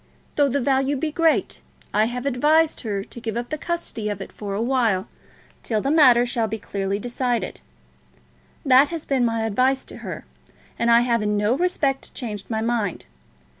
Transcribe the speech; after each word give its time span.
Though 0.33 0.49
the 0.49 0.59
value 0.59 0.95
be 0.95 1.11
great, 1.11 1.61
I 1.93 2.05
have 2.05 2.25
advised 2.25 2.79
her 2.81 3.03
to 3.03 3.21
give 3.21 3.37
up 3.37 3.49
the 3.49 3.57
custody 3.59 4.09
of 4.09 4.19
it 4.19 4.31
for 4.31 4.55
a 4.55 4.59
while, 4.63 5.07
till 5.61 5.79
the 5.79 5.91
matter 5.91 6.25
shall 6.25 6.47
be 6.47 6.57
clearly 6.57 6.97
decided. 6.97 7.61
That 8.65 8.87
has 8.89 9.03
still 9.03 9.17
been 9.17 9.25
my 9.25 9.41
advice 9.45 9.85
to 9.85 9.97
her, 9.97 10.25
and 10.79 10.89
I 10.89 11.01
have 11.01 11.21
in 11.21 11.37
no 11.37 11.55
respect 11.55 12.15
changed 12.15 12.49
my 12.49 12.61
mind. 12.61 13.05